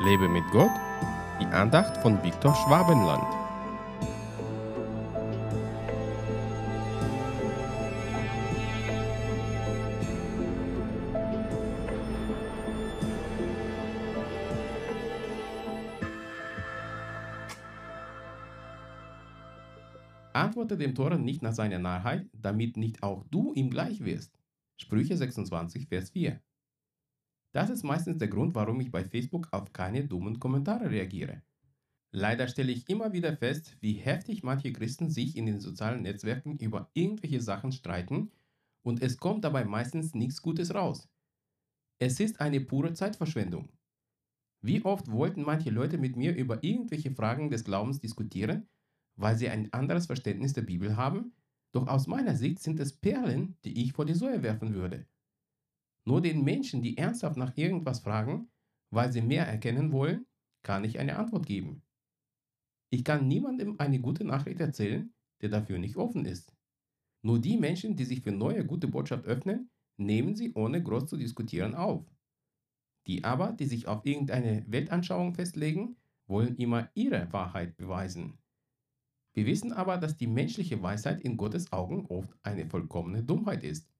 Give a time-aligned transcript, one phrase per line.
[0.00, 0.70] Lebe mit Gott,
[1.40, 3.24] die Andacht von Viktor Schwabenland.
[20.32, 24.38] Antworte dem Toren nicht nach seiner Narrheit, damit nicht auch du ihm gleich wirst.
[24.76, 26.40] Sprüche 26, Vers 4.
[27.58, 31.42] Das ist meistens der Grund, warum ich bei Facebook auf keine dummen Kommentare reagiere.
[32.12, 36.56] Leider stelle ich immer wieder fest, wie heftig manche Christen sich in den sozialen Netzwerken
[36.58, 38.30] über irgendwelche Sachen streiten
[38.82, 41.08] und es kommt dabei meistens nichts Gutes raus.
[41.98, 43.70] Es ist eine pure Zeitverschwendung.
[44.62, 48.68] Wie oft wollten manche Leute mit mir über irgendwelche Fragen des Glaubens diskutieren,
[49.16, 51.32] weil sie ein anderes Verständnis der Bibel haben,
[51.72, 55.08] doch aus meiner Sicht sind es Perlen, die ich vor die Säue werfen würde.
[56.08, 58.48] Nur den Menschen, die ernsthaft nach irgendwas fragen,
[58.88, 60.24] weil sie mehr erkennen wollen,
[60.62, 61.82] kann ich eine Antwort geben.
[62.88, 66.56] Ich kann niemandem eine gute Nachricht erzählen, der dafür nicht offen ist.
[67.20, 71.18] Nur die Menschen, die sich für neue gute Botschaft öffnen, nehmen sie ohne groß zu
[71.18, 72.06] diskutieren auf.
[73.06, 78.38] Die aber, die sich auf irgendeine Weltanschauung festlegen, wollen immer ihre Wahrheit beweisen.
[79.34, 83.92] Wir wissen aber, dass die menschliche Weisheit in Gottes Augen oft eine vollkommene Dummheit ist.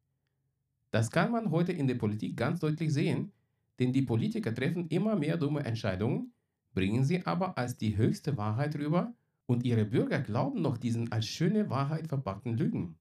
[0.90, 3.32] Das kann man heute in der Politik ganz deutlich sehen,
[3.78, 6.32] denn die Politiker treffen immer mehr dumme Entscheidungen,
[6.74, 9.14] bringen sie aber als die höchste Wahrheit rüber
[9.46, 12.98] und ihre Bürger glauben noch diesen als schöne Wahrheit verpackten Lügen.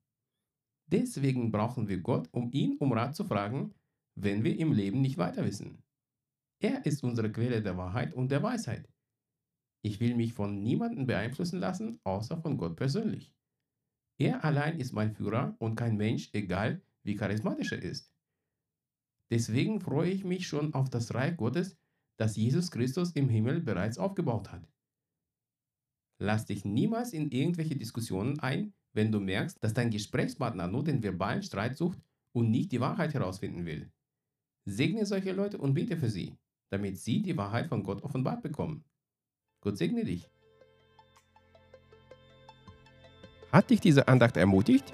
[0.87, 3.73] Deswegen brauchen wir Gott, um ihn um Rat zu fragen,
[4.15, 5.83] wenn wir im Leben nicht weiter wissen.
[6.59, 8.89] Er ist unsere Quelle der Wahrheit und der Weisheit.
[9.83, 13.33] Ich will mich von niemandem beeinflussen lassen, außer von Gott persönlich.
[14.17, 18.13] Er allein ist mein Führer und kein Mensch, egal wie charismatisch er ist.
[19.31, 21.77] Deswegen freue ich mich schon auf das Reich Gottes,
[22.17, 24.67] das Jesus Christus im Himmel bereits aufgebaut hat.
[26.19, 31.03] Lass dich niemals in irgendwelche Diskussionen ein, wenn du merkst, dass dein Gesprächspartner nur den
[31.03, 31.99] verbalen Streit sucht
[32.33, 33.91] und nicht die Wahrheit herausfinden will.
[34.65, 36.35] Segne solche Leute und bete für sie,
[36.69, 38.83] damit sie die Wahrheit von Gott offenbart bekommen.
[39.61, 40.29] Gott segne dich.
[43.51, 44.93] Hat dich diese Andacht ermutigt?